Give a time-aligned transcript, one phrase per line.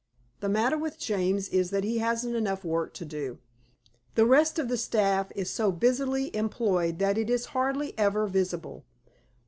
[0.39, 3.37] The matter with James is that he hasn't enough work to do.
[4.15, 8.83] The rest of the staff is so busily employed that it is hardly ever visible.